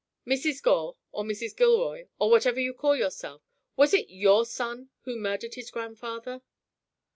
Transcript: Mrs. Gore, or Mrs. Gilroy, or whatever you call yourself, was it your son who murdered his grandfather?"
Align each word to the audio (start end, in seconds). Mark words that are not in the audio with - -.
Mrs. 0.25 0.63
Gore, 0.63 0.97
or 1.11 1.23
Mrs. 1.23 1.55
Gilroy, 1.55 2.07
or 2.17 2.31
whatever 2.31 2.59
you 2.59 2.73
call 2.73 2.95
yourself, 2.95 3.43
was 3.75 3.93
it 3.93 4.09
your 4.09 4.47
son 4.47 4.89
who 5.01 5.15
murdered 5.15 5.53
his 5.53 5.69
grandfather?" 5.69 6.41